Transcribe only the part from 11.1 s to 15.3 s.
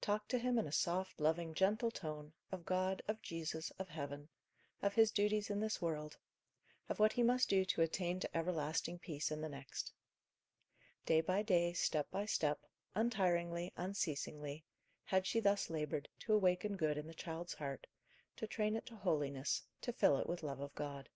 by day, step by step, untiringly, unceasingly, had